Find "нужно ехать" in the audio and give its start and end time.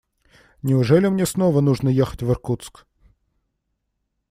1.61-2.23